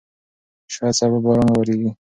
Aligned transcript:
شاید 0.73 0.93
سبا 0.99 1.17
باران 1.25 1.49
وورېږي. 1.49 1.87